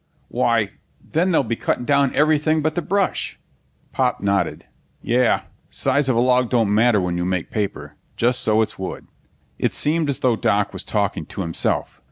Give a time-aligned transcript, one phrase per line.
[0.29, 0.71] "Why,
[1.11, 3.37] then they'll be cutting down everything but the brush!"
[3.91, 4.65] Pop nodded.
[5.03, 5.41] "Yeah.
[5.69, 9.05] Size of a log don't matter when you make paper just so it's wood."
[9.59, 11.99] It seemed as though Doc was talking to himself.